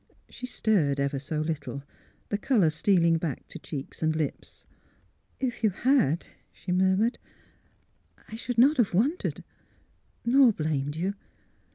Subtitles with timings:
[0.29, 1.83] She stirred, ever so little,
[2.29, 4.65] the colour stealing back to cheeks and lips."
[5.39, 7.19] If you had," she murmured,"
[8.29, 9.43] I should not have wondered—
[10.25, 11.13] nor blamed you.